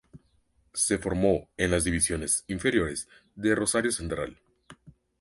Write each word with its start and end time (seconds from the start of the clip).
Se 0.73 0.97
formó 0.97 1.47
en 1.57 1.69
las 1.69 1.83
divisiones 1.83 2.43
inferiores 2.47 3.07
de 3.35 3.53
Rosario 3.53 3.91
Central. 3.91 4.39